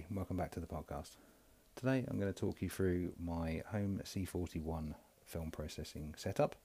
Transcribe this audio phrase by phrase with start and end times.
[0.00, 1.16] everybody, welcome back to the podcast.
[1.76, 4.94] Today I'm going to talk you through my home C41
[5.26, 6.56] film processing setup.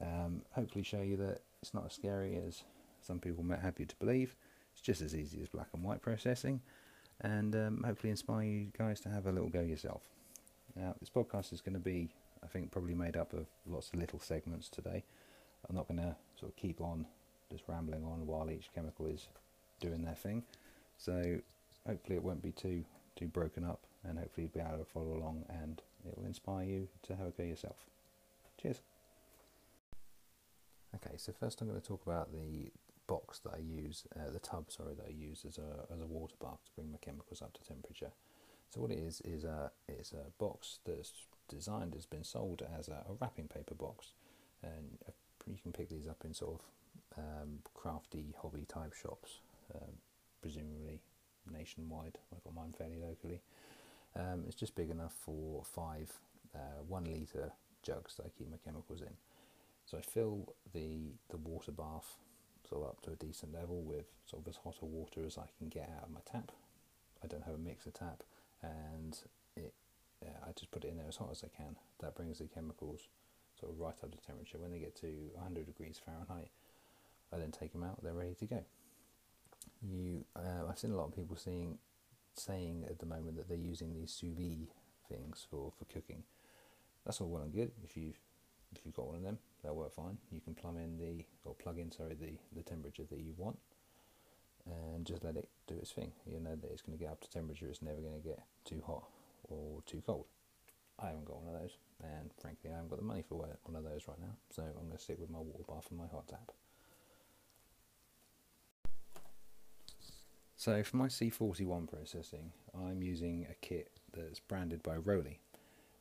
[0.00, 2.62] Um, hopefully, show you that it's not as scary as
[3.02, 4.36] some people might have you to believe.
[4.72, 6.60] It's just as easy as black and white processing,
[7.20, 10.02] and um, hopefully inspire you guys to have a little go yourself.
[10.74, 12.10] Now, this podcast is going to be,
[12.42, 15.04] I think, probably made up of lots of little segments today.
[15.68, 17.06] I'm not going to sort of keep on
[17.50, 19.28] just rambling on while each chemical is
[19.80, 20.44] doing their thing.
[20.96, 21.40] So
[21.86, 22.84] hopefully it won't be too
[23.16, 26.64] too broken up, and hopefully you'll be able to follow along, and it will inspire
[26.64, 27.86] you to have a go yourself.
[28.60, 28.80] Cheers.
[30.94, 32.70] Okay, so first I'm going to talk about the
[33.06, 36.06] box that I use, uh, the tub, sorry, that I use as a as a
[36.06, 38.10] water bath to bring my chemicals up to temperature.
[38.70, 41.12] So what it is is a it's a box that's
[41.48, 44.12] designed has been sold as a, a wrapping paper box,
[44.62, 44.98] and
[45.46, 49.38] you can pick these up in sort of um, crafty hobby type shops,
[49.74, 49.92] um,
[50.42, 51.00] presumably
[51.52, 52.18] nationwide.
[52.32, 53.40] I got mine fairly locally.
[54.14, 56.12] Um, it's just big enough for five
[56.54, 57.52] uh, one litre
[57.82, 59.14] jugs that I keep my chemicals in.
[59.84, 62.16] So I fill the the water bath
[62.68, 65.38] sort of up to a decent level with sort of as hot a water as
[65.38, 66.50] I can get out of my tap.
[67.22, 68.22] I don't have a mixer tap,
[68.62, 69.18] and
[69.56, 69.72] it
[70.22, 71.76] I just put it in there as hot as I can.
[72.00, 73.08] That brings the chemicals
[73.60, 74.58] sort of right up to temperature.
[74.58, 76.50] When they get to 100 degrees Fahrenheit,
[77.32, 78.02] I then take them out.
[78.02, 78.64] They're ready to go
[79.82, 81.78] you uh, I've seen a lot of people seeing
[82.34, 84.68] saying at the moment that they're using these sous vide
[85.08, 86.22] things for, for cooking.
[87.04, 87.70] That's all well and good.
[87.84, 88.12] If you
[88.74, 90.18] if you've got one of them, they'll work fine.
[90.30, 93.58] You can plumb in the or plug in sorry the, the temperature that you want
[94.66, 96.12] and just let it do its thing.
[96.26, 97.66] You know that it's going to get up to temperature.
[97.68, 99.04] It's never going to get too hot
[99.44, 100.26] or too cold.
[100.98, 103.76] I haven't got one of those, and frankly, I haven't got the money for one
[103.76, 104.34] of those right now.
[104.50, 106.52] So I'm going to stick with my water bath and my hot tap.
[110.66, 115.36] So for my C41 processing, I'm using a kit that's branded by Rollei.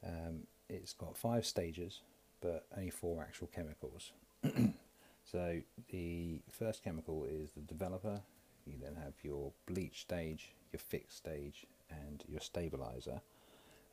[0.04, 2.02] Um, it's got five stages,
[2.42, 4.12] but only four actual chemicals.
[5.24, 8.22] so the first chemical is the developer.
[8.66, 13.22] You then have your bleach stage, your fix stage, and your stabilizer.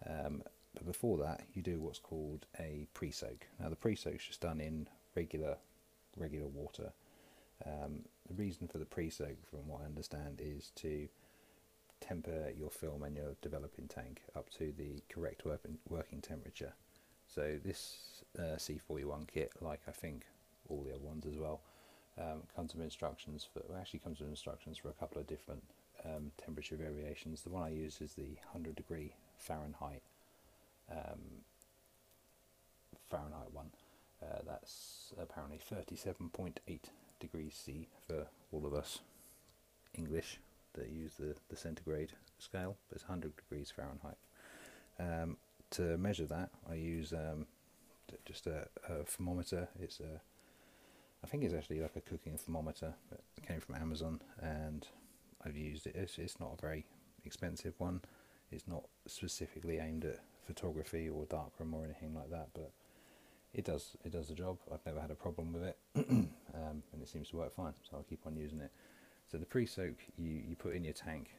[0.08, 3.46] Um, but before that, you do what's called a pre-soak.
[3.60, 5.58] Now the pre-soak is just done in regular
[6.16, 6.92] regular water.
[7.66, 11.08] Um, the reason for the pre-soak, from what I understand, is to
[12.00, 15.42] temper your film and your developing tank up to the correct
[15.88, 16.72] working temperature.
[17.26, 20.24] So this uh, C41 kit, like I think
[20.68, 21.60] all the other ones as well,
[22.18, 25.62] um, comes with instructions for well, actually comes with instructions for a couple of different
[26.04, 27.42] um, temperature variations.
[27.42, 30.02] The one I use is the 100 degree Fahrenheit
[30.90, 31.42] um,
[33.08, 33.70] Fahrenheit one.
[34.22, 36.58] Uh, that's apparently 37.8
[37.22, 38.98] degrees C for all of us
[39.94, 40.38] English
[40.74, 44.18] that use the, the centigrade scale, but it's 100 degrees Fahrenheit.
[44.98, 45.36] Um,
[45.70, 47.46] to measure that, I use um,
[48.26, 49.68] just a, a, thermometer.
[49.80, 50.20] It's a,
[51.24, 52.94] I think it's actually like a cooking thermometer.
[53.10, 54.86] It came from Amazon, and
[55.44, 55.94] I've used it.
[55.96, 56.84] It's, it's not a very
[57.24, 58.02] expensive one.
[58.50, 62.72] It's not specifically aimed at photography or darkroom or anything like that, but
[63.54, 64.58] it does it does the job.
[64.72, 65.78] I've never had a problem with it,
[66.54, 67.74] um, and it seems to work fine.
[67.88, 68.70] So I'll keep on using it.
[69.30, 71.30] So the pre-soak you you put in your tank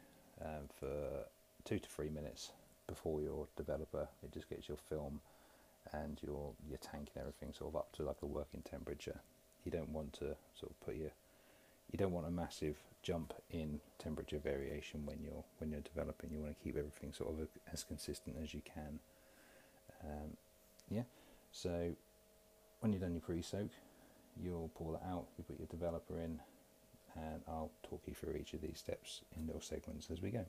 [0.42, 1.26] um, for
[1.64, 2.52] two to three minutes
[2.88, 4.08] before your developer.
[4.24, 5.22] It just gets your film
[5.92, 9.20] and your your tank and everything sort of up to like a working temperature.
[9.66, 11.12] You don't want to sort of put your
[11.92, 16.32] you don't want a massive jump in temperature variation when you're when you're developing.
[16.32, 19.00] You want to keep everything sort of as consistent as you can.
[20.04, 20.38] Um,
[20.90, 21.04] yeah.
[21.52, 21.96] So
[22.80, 23.70] when you've done your pre-soak,
[24.42, 26.40] you'll pull that out, you put your developer in,
[27.16, 30.46] and I'll talk you through each of these steps in little segments as we go.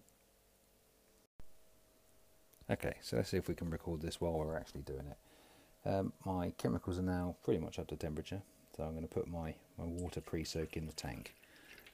[2.71, 5.89] Okay, so let's see if we can record this while we're actually doing it.
[5.89, 8.41] Um, my chemicals are now pretty much up to temperature,
[8.75, 11.35] so I'm going to put my, my water pre-soak in the tank.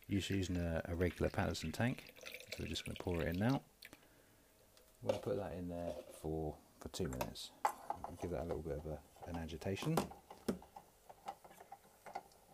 [0.07, 2.15] Usually using a, a regular Paterson tank,
[2.53, 3.63] so we're just going to pour it in now.
[5.03, 7.51] I'm going to put that in there for, for two minutes
[8.21, 9.97] give that a little bit of a, an agitation.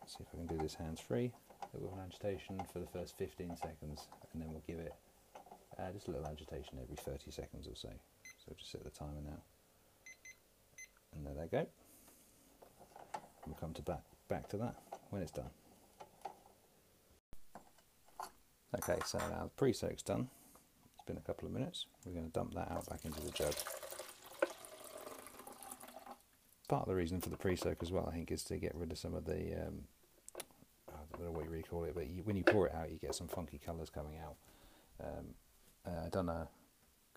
[0.07, 1.31] See if I can do this hands free.
[1.73, 4.93] A little agitation for the first 15 seconds, and then we'll give it
[5.77, 7.89] uh, just a little agitation every 30 seconds or so.
[8.45, 9.41] So just set the timer now.
[11.15, 11.67] And there they go.
[13.45, 14.75] We'll come to back, back to that
[15.09, 15.49] when it's done.
[18.75, 20.29] Okay, so now the pre-soak's done.
[20.95, 21.85] It's been a couple of minutes.
[22.05, 23.53] We're going to dump that out back into the jug
[26.67, 28.91] part of the reason for the pre-soak as well, I think, is to get rid
[28.91, 29.83] of some of the um,
[31.17, 32.91] I don't know what you really call it, but you, when you pour it out,
[32.91, 34.35] you get some funky colours coming out,
[35.03, 35.25] um,
[35.85, 36.47] uh, I done a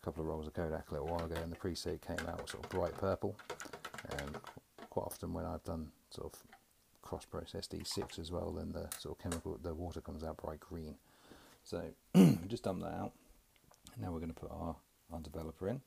[0.02, 2.64] couple of rolls of Kodak a little while ago, and the pre-soak came out sort
[2.64, 3.36] of bright purple.
[4.18, 4.36] And
[4.88, 6.40] quite often when I've done sort of
[7.02, 10.60] cross processed E6 as well, then the sort of chemical, the water comes out bright
[10.60, 10.94] green.
[11.64, 11.82] So
[12.48, 13.12] just dump that out.
[13.94, 14.76] And now we're going to put our,
[15.12, 15.80] our developer in.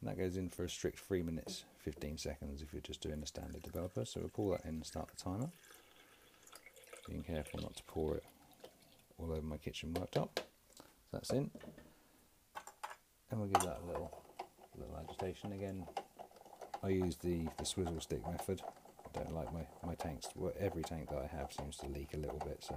[0.00, 3.22] And that goes in for a strict 3 minutes 15 seconds if you're just doing
[3.22, 4.04] a standard developer.
[4.04, 5.50] So we'll pull that in and start the timer.
[7.08, 8.24] Being careful not to pour it
[9.18, 10.28] all over my kitchen worktop.
[11.12, 11.50] That's in.
[13.30, 14.22] And we'll give that a little
[14.78, 15.86] little agitation again.
[16.82, 18.62] I use the, the swizzle stick method.
[19.14, 22.14] I don't like my, my tanks, well, every tank that I have seems to leak
[22.14, 22.74] a little bit, so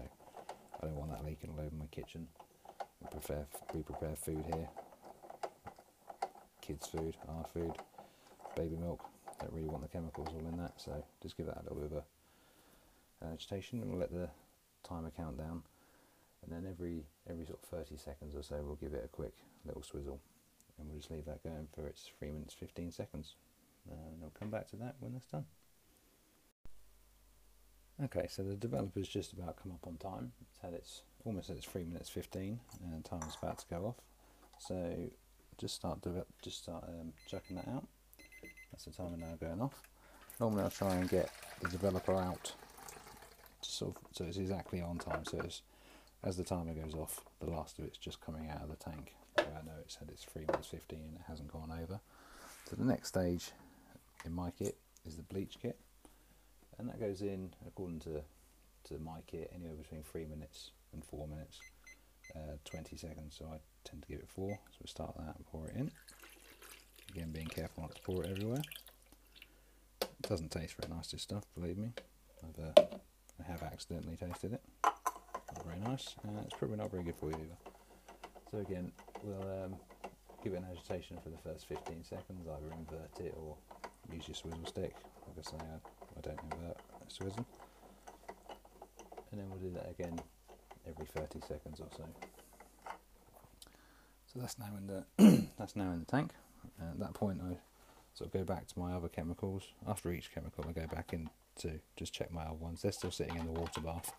[0.81, 2.27] I don't want that leaking all over my kitchen.
[3.01, 4.67] We prepare, we prepare food here.
[6.61, 7.71] Kids' food, our food,
[8.55, 9.01] baby milk.
[9.39, 11.91] Don't really want the chemicals all in that, so just give that a little bit
[11.91, 12.03] of a
[13.35, 14.29] agitation and we'll let the
[14.83, 15.63] timer count down.
[16.43, 19.33] And then every every sort of 30 seconds or so, we'll give it a quick
[19.65, 20.19] little swizzle,
[20.77, 23.35] and we'll just leave that going for its three minutes 15 seconds.
[23.89, 25.45] And I'll come back to that when that's done.
[28.03, 30.33] Okay, so the developer's just about come up on time.
[30.51, 33.95] It's had its almost at its three minutes 15, and time's about to go off.
[34.59, 35.09] So
[35.57, 35.99] just start
[36.41, 37.87] just start um, checking that out.
[38.71, 39.81] That's the timer now going off.
[40.39, 41.31] Normally I'll try and get
[41.61, 42.53] the developer out
[43.71, 45.23] sort of, so it's exactly on time.
[45.25, 45.61] So it's
[46.23, 49.13] as the timer goes off, the last of it's just coming out of the tank.
[49.37, 51.99] I know it's had its 3 minutes 15 and it hasn't gone over.
[52.69, 53.51] So the next stage
[54.25, 55.77] in my kit is the bleach kit,
[56.79, 58.21] and that goes in according to,
[58.85, 61.59] to my kit anywhere between 3 minutes and 4 minutes,
[62.35, 63.35] uh, 20 seconds.
[63.37, 64.49] So I tend to give it 4.
[64.49, 65.91] So we start that and pour it in.
[67.11, 68.63] Again, being careful not to pour it everywhere.
[70.01, 71.89] It doesn't taste very nice, this stuff, believe me.
[72.43, 72.97] I've, uh,
[73.39, 74.61] I have accidentally tasted it
[75.55, 76.15] not very nice.
[76.25, 77.71] Uh, it's probably not very good for you either.
[78.51, 78.91] So again,
[79.23, 79.75] we'll um,
[80.43, 83.55] give it an agitation for the first 15 seconds, either invert it or
[84.13, 84.95] use your swizzle stick.
[85.27, 87.45] Like I say, I, I don't invert a swizzle.
[89.31, 90.19] And then we'll do that again
[90.87, 92.03] every 30 seconds or so.
[94.27, 96.31] So that's now in the that's now in the tank.
[96.79, 97.57] And at that point, I
[98.13, 99.63] sort of go back to my other chemicals.
[99.87, 101.29] After each chemical, I go back in
[101.59, 102.81] to just check my other ones.
[102.81, 104.11] They're still sitting in the water bath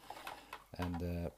[0.78, 1.30] and uh,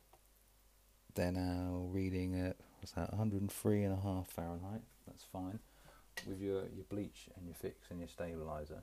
[1.14, 4.82] they're now reading at what's that 103 and a half Fahrenheit.
[5.06, 5.58] That's fine.
[6.26, 8.82] With your, your bleach and your fix and your stabilizer,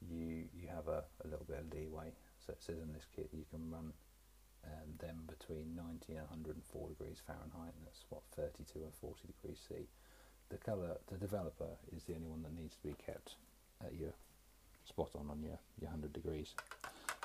[0.00, 2.12] you you have a, a little bit of leeway.
[2.44, 3.92] So it says in this kit you can run
[4.64, 9.60] um, them between 90 and 104 degrees Fahrenheit, and that's what 32 and 40 degrees
[9.68, 9.88] C.
[10.48, 13.36] The color, the developer is the only one that needs to be kept
[13.84, 14.12] at your
[14.84, 16.54] spot on on your, your 100 degrees.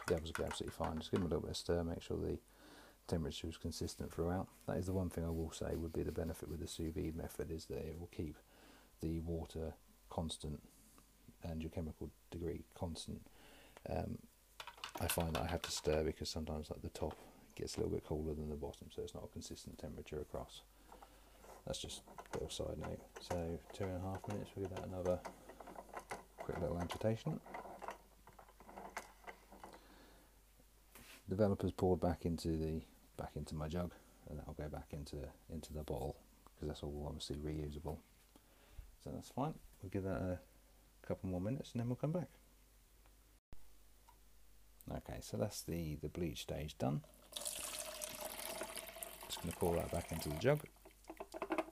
[0.08, 0.98] The others will be absolutely fine.
[0.98, 2.38] Just give them a little bit of stir, make sure the
[3.08, 4.48] temperature is consistent throughout.
[4.68, 6.94] That is the one thing I will say would be the benefit with the sous
[6.94, 8.36] vide method is that it will keep
[9.02, 9.74] the water
[10.10, 10.62] constant
[11.44, 13.22] and your chemical degree constant.
[13.90, 14.18] Um,
[15.00, 17.16] I find that I have to stir because sometimes like the top
[17.56, 20.62] gets a little bit colder than the bottom, so it's not a consistent temperature across.
[21.66, 22.02] That's just
[22.34, 23.00] a little side note.
[23.20, 25.20] So two and a half minutes, we'll give that another
[26.46, 27.40] quick little agitation.
[31.28, 32.82] Developers poured back into the
[33.18, 33.92] back into my jug,
[34.30, 35.18] and that'll go back into
[35.52, 36.16] into the bottle
[36.54, 37.98] because that's all obviously reusable.
[39.04, 39.56] So that's fine.
[39.82, 40.40] We'll give that a
[41.08, 42.30] couple more minutes, and then we'll come back.
[44.92, 47.02] Okay, so that's the the bleach stage done.
[49.28, 50.60] Just going to pour that back into the jug.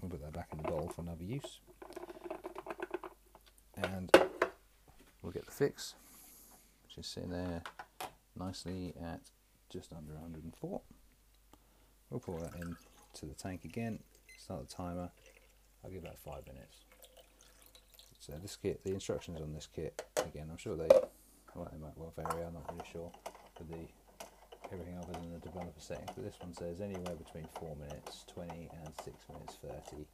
[0.01, 1.59] We'll put that back in the bowl for another use,
[3.77, 4.09] and
[5.33, 5.95] get the fix,
[6.83, 7.63] which is sitting there
[8.37, 9.21] nicely at
[9.69, 10.81] just under 104.
[12.09, 12.75] We'll pour that in
[13.15, 13.99] to the tank again,
[14.37, 15.09] start the timer,
[15.83, 16.77] I'll give that five minutes.
[18.19, 20.87] So this kit, the instructions on this kit, again I'm sure they,
[21.55, 23.11] well they might well vary, I'm not really sure
[23.57, 23.77] for the
[24.71, 28.69] everything other than the developer settings, but this one says anywhere between 4 minutes 20
[28.85, 30.05] and 6 minutes 30.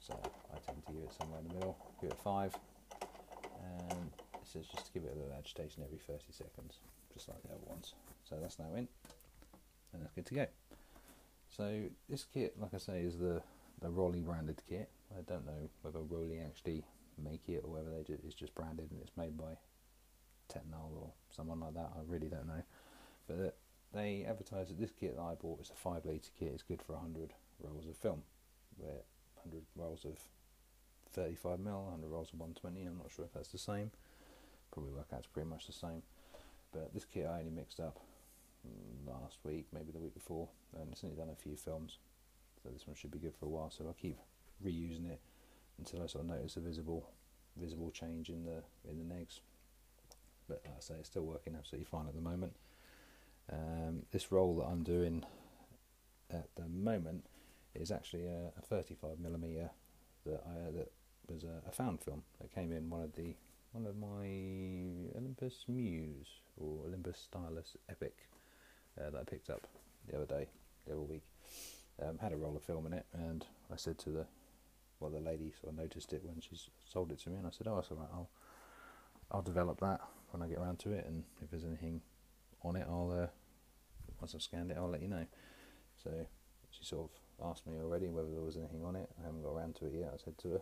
[0.00, 0.18] So
[0.52, 2.56] I tend to give it somewhere in the middle, give it 5,
[3.90, 6.78] and it says just to give it a little agitation every 30 seconds,
[7.12, 7.94] just like the other ones.
[8.28, 8.88] So that's now in,
[9.92, 10.46] and that's good to go.
[11.48, 13.42] So this kit, like I say, is the
[13.80, 14.88] the Rollei branded kit.
[15.16, 16.84] I don't know whether Rollei actually
[17.22, 19.56] make it or whether they just, it's just branded and it's made by
[20.48, 21.90] Tetenal or someone like that.
[21.96, 22.62] I really don't know.
[23.26, 23.50] But uh,
[23.92, 26.52] they advertise that this kit that I bought is a five litre kit.
[26.52, 27.32] It's good for 100
[27.62, 28.22] rolls of film.
[28.76, 29.02] Where
[29.42, 30.18] 100 rolls of
[31.12, 32.86] 35 mil, 100 rolls of 120.
[32.86, 33.90] I'm not sure if that's the same.
[34.72, 36.02] Probably work out pretty much the same.
[36.72, 37.98] But this kit I only mixed up
[39.06, 40.48] last week, maybe the week before,
[40.78, 41.98] and it's only done a few films.
[42.62, 43.70] So this one should be good for a while.
[43.70, 44.18] So I'll keep
[44.64, 45.20] reusing it
[45.78, 47.08] until I sort of notice a visible
[47.56, 49.40] visible change in the in the negs.
[50.48, 52.54] But like I say, it's still working absolutely fine at the moment.
[53.52, 55.24] Um, this roll that I'm doing
[56.30, 57.26] at the moment
[57.74, 59.70] is actually a, a 35 millimeter
[60.26, 60.92] that I that
[61.34, 63.34] was a, a, found film that came in one of the
[63.72, 64.26] one of my
[65.16, 68.28] Olympus Muse or Olympus Stylus Epic
[69.00, 69.66] uh, that I picked up
[70.08, 70.48] the other day,
[70.86, 71.22] the other week.
[72.02, 74.26] Um, had a roll of film in it, and I said to the
[74.98, 77.50] well, the lady sort of noticed it when she sold it to me, and I
[77.50, 78.08] said, "Oh, it's all right.
[78.12, 78.30] I'll
[79.30, 82.00] I'll develop that when I get around to it, and if there's anything
[82.62, 83.26] on it, I'll uh,
[84.20, 85.26] once I've scanned it, I'll let you know."
[86.02, 86.10] So
[86.70, 89.08] she sort of asked me already whether there was anything on it.
[89.20, 90.10] I haven't got around to it yet.
[90.14, 90.60] I said to her,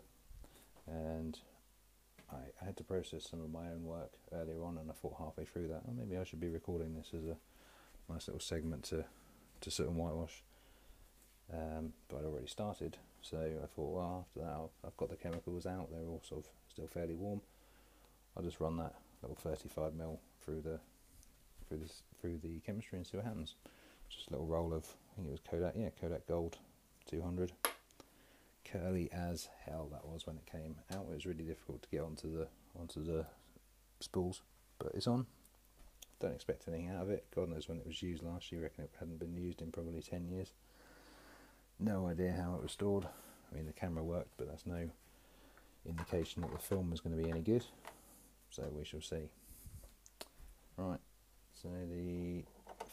[0.91, 1.39] and
[2.31, 5.45] I, had to process some of my own work earlier on, and I thought halfway
[5.45, 7.37] through that, oh, maybe I should be recording this as a
[8.13, 9.05] nice little segment to
[9.61, 10.43] to soot and whitewash.
[11.53, 14.55] Um, but I'd already started, so I thought, well, after that,
[14.85, 15.89] i have got the chemicals out.
[15.91, 17.41] They're all sort of still fairly warm.
[18.37, 20.79] I'll just run that little 35 mil through the
[21.69, 23.55] through this through the chemistry and see what happens.
[24.09, 26.57] Just a little roll of, I think it was Kodak, yeah, Kodak Gold
[27.11, 27.53] 200.
[28.71, 31.07] Curly as hell that was when it came out.
[31.11, 32.49] It was really difficult to get onto the
[32.79, 33.27] onto the
[34.01, 34.43] spools,
[34.79, 35.27] but it's on.
[36.21, 37.25] Don't expect anything out of it.
[37.35, 38.63] God knows when it was used last year.
[38.63, 40.53] Reckon it hadn't been used in probably 10 years.
[41.79, 43.07] No idea how it was stored.
[43.51, 44.91] I mean, the camera worked, but that's no
[45.87, 47.65] indication that the film was going to be any good.
[48.51, 49.29] So we shall see.
[50.77, 50.99] Right,
[51.55, 52.43] so the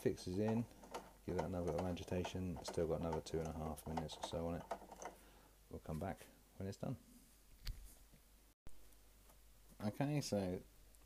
[0.01, 0.65] fix is in.
[1.25, 2.58] Give that another little agitation.
[2.63, 4.85] Still got another two and a half minutes or so on it.
[5.75, 6.96] We'll come back when it's done.
[9.86, 10.58] Okay, so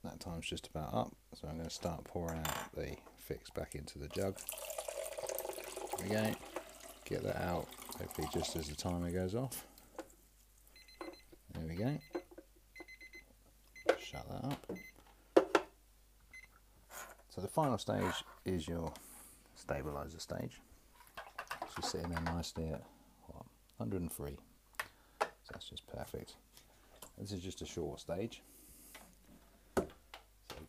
[0.03, 1.15] that time's just about up.
[1.33, 4.37] So I'm going to start pouring out the fix back into the jug.
[5.97, 6.35] There we go
[7.09, 9.65] get that out hopefully just as the timer goes off
[11.55, 11.97] there we go
[13.99, 14.71] shut that up
[17.29, 18.93] so the final stage is your
[19.55, 20.61] stabilizer stage
[21.75, 22.83] she's sitting there nicely at
[23.25, 23.45] what,
[23.77, 24.37] 103
[25.51, 26.35] that's just perfect
[27.17, 28.41] this is just a short stage
[29.77, 29.85] so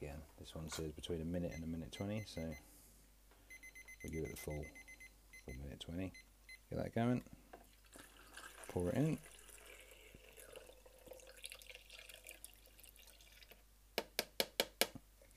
[0.00, 2.40] again this one says between a minute and a minute 20 so
[4.02, 4.64] we'll give it the full
[5.44, 6.12] full minute 20
[6.70, 7.20] Get that going.
[8.68, 9.18] Pour it in.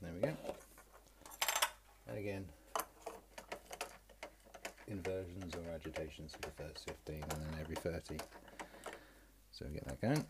[0.00, 0.36] There we go.
[2.06, 2.44] And again,
[4.86, 8.18] inversions or agitations for the first 15 and then every 30.
[9.54, 10.24] So get that going.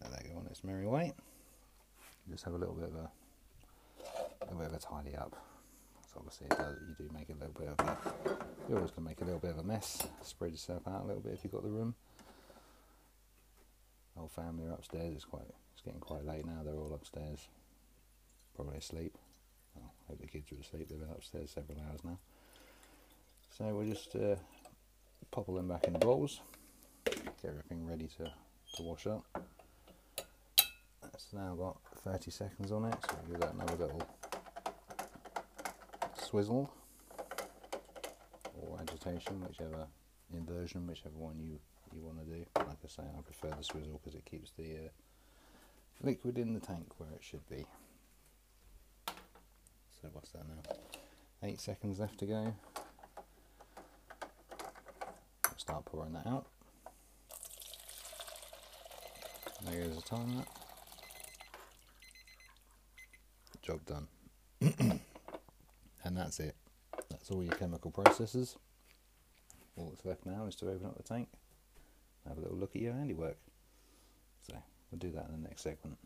[0.00, 1.12] Let that go on its merry way.
[2.30, 3.10] Just have a little bit of a,
[4.40, 5.36] a little bit of a tidy up
[6.16, 7.98] So obviously it does, you do make a little bit of a,
[8.68, 11.20] you always can make a little bit of a mess, spread yourself out a little
[11.20, 11.94] bit if you've got the room.
[14.16, 17.48] Whole family are upstairs, it's quite, it's getting quite late now, they're all upstairs,
[18.54, 19.12] probably asleep.
[19.74, 22.18] Well, I hope the kids are asleep, they've been upstairs several hours now.
[23.58, 24.36] So we'll just uh,
[25.30, 26.40] pop them back in the bowls,
[27.46, 28.24] everything ready to,
[28.76, 29.24] to wash up.
[31.02, 34.02] That's now got 30 seconds on it, so give that another little
[36.18, 36.70] swizzle
[38.60, 39.86] or agitation, whichever
[40.34, 41.58] inversion, whichever one you,
[41.94, 42.44] you want to do.
[42.56, 44.88] Like I say, I prefer the swizzle because it keeps the uh,
[46.02, 47.64] liquid in the tank where it should be.
[50.02, 50.74] So what's that now?
[51.42, 52.54] Eight seconds left to go.
[55.56, 56.46] Start pouring that out.
[59.66, 60.44] There goes the timer.
[63.62, 64.06] Job done.
[64.60, 66.54] and that's it.
[67.10, 68.56] That's all your chemical processes.
[69.76, 71.28] All that's left now is to open up the tank,
[72.26, 73.36] have a little look at your handiwork.
[74.48, 74.54] So
[74.90, 75.98] we'll do that in the next segment.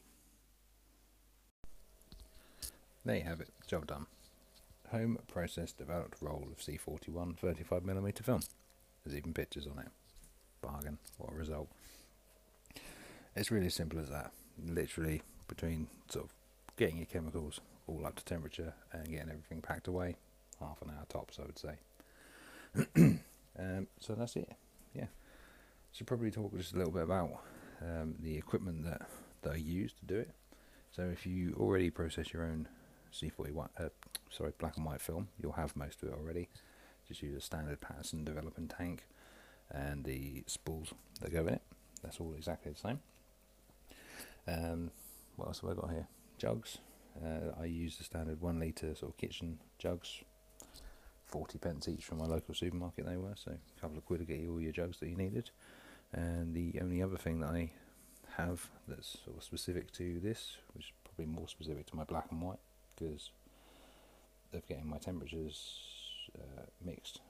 [3.04, 4.06] There you have it, job done.
[4.90, 8.40] Home process developed roll of C41 35mm film.
[9.04, 9.88] There's even pictures on it.
[10.60, 11.68] Bargain, what a result.
[13.37, 14.32] It's really simple as that.
[14.64, 16.32] Literally between sort of
[16.76, 20.16] getting your chemicals all up to temperature and getting everything packed away.
[20.58, 23.18] Half an hour tops, I would say.
[23.58, 24.52] um, so that's it.
[24.94, 25.06] Yeah.
[25.92, 27.40] Should probably talk just a little bit about
[27.80, 29.02] um, the equipment that,
[29.42, 30.30] that I use to do it.
[30.92, 32.68] So if you already process your own
[33.12, 33.88] C41, uh,
[34.30, 36.49] sorry, black and white film, you'll have most of it already.
[37.08, 39.04] Just use a standard Paterson developing tank
[39.70, 41.62] and the spools that go in it.
[42.02, 43.00] That's all exactly the same.
[44.50, 44.90] Um,
[45.37, 46.09] what else have I got here?
[46.38, 46.78] Jugs,
[47.25, 50.23] uh, I use the standard one litre sort of kitchen jugs,
[51.26, 54.26] 40 pence each from my local supermarket they were, so a couple of quid to
[54.26, 55.50] get you all your jugs that you needed.
[56.12, 57.71] And the only other thing that I
[58.37, 62.26] have that's sort of specific to this, which is probably more specific to my black
[62.30, 62.59] and white,
[62.97, 63.30] because
[64.52, 65.80] of getting my temperatures
[66.37, 67.21] uh, mixed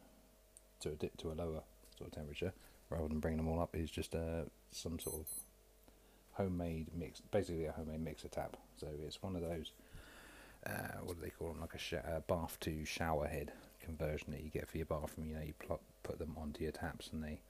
[0.81, 1.63] to a dip to a lower
[1.99, 2.55] sort of temperature,
[2.89, 5.27] rather than bringing them all up, is just uh, some sort of
[6.41, 8.57] homemade mix, basically a homemade mixer tap.
[8.77, 9.73] So it's one of those.
[10.67, 11.61] Uh, what do they call them?
[11.61, 15.29] Like a bath to shower head conversion that you get for your bathroom.
[15.29, 15.55] You know, you
[16.03, 17.41] put them onto your taps, and they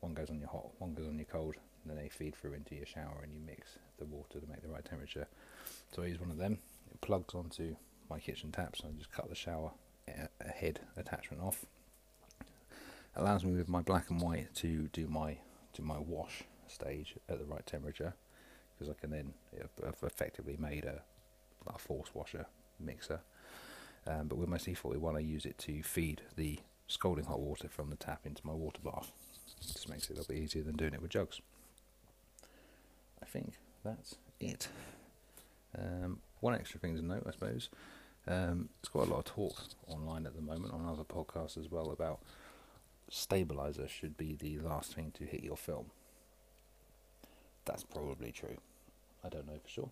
[0.00, 2.52] one goes on your hot, one goes on your cold, and then they feed through
[2.52, 5.26] into your shower, and you mix the water to make the right temperature.
[5.92, 6.58] So I use one of them.
[6.90, 7.76] It plugs onto
[8.08, 9.72] my kitchen taps, and I just cut the shower
[10.08, 11.64] uh, head attachment off.
[13.16, 15.38] Allows me with my black and white to do my
[15.74, 18.14] do my wash stage at the right temperature,
[18.74, 19.34] because I can then
[19.86, 21.02] I've effectively made a,
[21.66, 22.46] a force washer
[22.80, 23.20] mixer.
[24.06, 27.90] Um, but with my C41, I use it to feed the scalding hot water from
[27.90, 29.12] the tap into my water bath.
[29.60, 31.40] It just makes it a little bit easier than doing it with jugs.
[33.22, 34.68] I think that's it.
[35.76, 37.68] Um, one extra thing to note, I suppose,
[38.26, 41.70] um, there's quite a lot of talk online at the moment on other podcasts as
[41.70, 42.20] well about
[43.10, 45.86] stabilizer should be the last thing to hit your film.
[47.68, 48.56] That's probably true.
[49.22, 49.90] I don't know for sure.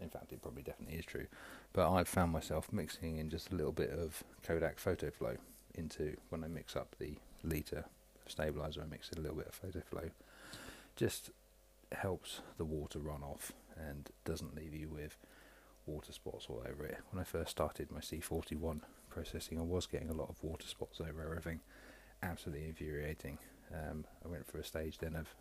[0.00, 1.26] In fact, it probably definitely is true.
[1.72, 5.36] But I've found myself mixing in just a little bit of Kodak Photo Flow
[5.74, 7.84] into when I mix up the liter
[8.28, 8.80] stabilizer.
[8.80, 10.10] I mix in a little bit of Photo Flow.
[10.94, 11.30] Just
[11.90, 15.16] helps the water run off and doesn't leave you with
[15.84, 16.98] water spots all over it.
[17.10, 21.00] When I first started my C41 processing, I was getting a lot of water spots
[21.00, 21.58] over everything.
[22.22, 23.38] Absolutely infuriating.
[23.72, 25.34] Um, I went for a stage then of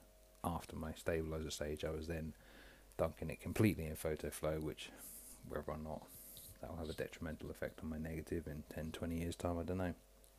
[0.43, 2.33] after my stabilizer stage, I was then
[2.97, 4.89] dunking it completely in photo flow, which
[5.47, 6.03] whether or not
[6.59, 9.77] that'll have a detrimental effect on my negative in 10, 20 years time, I don't
[9.77, 9.93] know.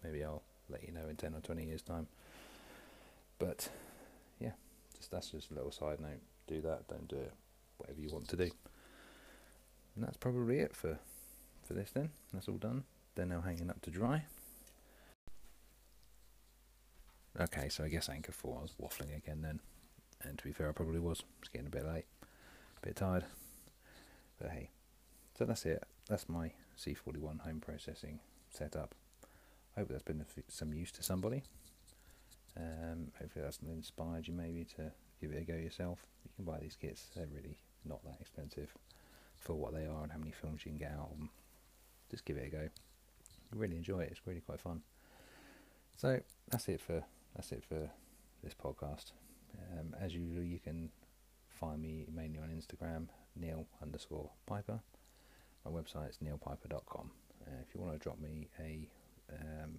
[0.04, 2.06] Maybe I'll let you know in 10 or 20 years time.
[3.38, 3.68] But
[4.40, 4.52] yeah,
[4.96, 6.20] just that's just a little side note.
[6.46, 7.32] Do that, don't do it,
[7.78, 8.50] whatever you want to do.
[9.94, 10.98] And that's probably it for
[11.62, 12.10] for this then.
[12.32, 12.84] That's all done.
[13.14, 14.24] They're now hanging up to dry.
[17.40, 19.60] Okay, so I guess Anchor 4, I was waffling again then.
[20.24, 21.22] And to be fair, I probably was.
[21.40, 22.04] It's getting a bit late,
[22.82, 23.24] a bit tired.
[24.40, 24.70] But hey,
[25.36, 25.82] so that's it.
[26.08, 28.94] That's my C41 home processing setup.
[29.76, 31.42] I hope that's been some use to somebody.
[32.56, 36.06] Um, hopefully that's inspired you maybe to give it a go yourself.
[36.24, 38.74] You can buy these kits; they're really not that expensive
[39.38, 41.30] for what they are and how many films you can get out of them.
[42.10, 42.68] Just give it a go.
[43.52, 44.08] I really enjoy it.
[44.10, 44.82] It's really quite fun.
[45.96, 47.02] So that's it for
[47.34, 47.90] that's it for
[48.42, 49.12] this podcast.
[49.72, 50.90] Um, as usual, you can
[51.48, 54.80] find me mainly on Instagram, Neil underscore Piper.
[55.64, 57.10] My website is neilpiper.com.
[57.46, 58.88] Uh, if you want to drop me a
[59.32, 59.78] um,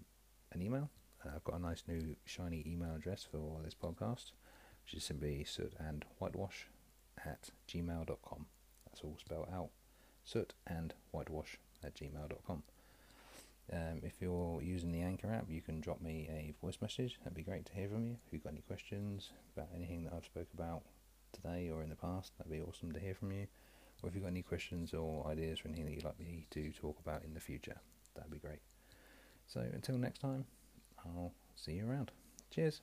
[0.51, 0.89] an email,
[1.25, 4.31] uh, I've got a nice new shiny email address for this podcast,
[4.85, 6.67] which is simply soot and whitewash
[7.25, 8.45] at gmail.com.
[8.85, 9.69] That's all spelled out.
[10.23, 12.63] Soot and whitewash at gmail.com.
[13.71, 17.17] Um, if you're using the Anchor app, you can drop me a voice message.
[17.19, 18.17] That'd be great to hear from you.
[18.27, 20.83] If you've got any questions about anything that I've spoke about
[21.31, 23.47] today or in the past, that'd be awesome to hear from you.
[24.01, 26.71] Or if you've got any questions or ideas for anything that you'd like me to
[26.71, 27.77] talk about in the future,
[28.15, 28.59] that'd be great.
[29.47, 30.45] So until next time,
[31.05, 32.11] I'll see you around.
[32.49, 32.81] Cheers.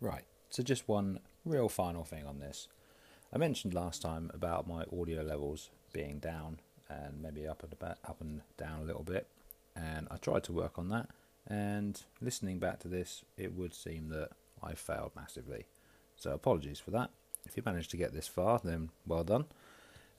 [0.00, 2.68] Right, so just one real final thing on this.
[3.32, 7.98] I mentioned last time about my audio levels being down and maybe up and about,
[8.06, 9.26] up and down a little bit,
[9.74, 11.08] and I tried to work on that.
[11.46, 14.30] And listening back to this, it would seem that
[14.62, 15.66] I failed massively.
[16.16, 17.10] So apologies for that.
[17.46, 19.46] If you managed to get this far, then well done.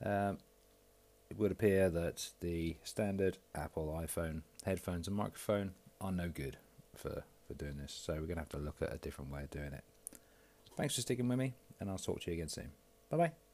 [0.04, 0.40] Um,
[1.30, 6.58] it would appear that the standard Apple iPhone headphones and microphone are no good
[6.96, 7.94] for, for doing this.
[7.94, 9.84] So we're going to have to look at a different way of doing it.
[10.76, 12.72] Thanks for sticking with me, and I'll talk to you again soon.
[13.10, 13.47] Bye bye.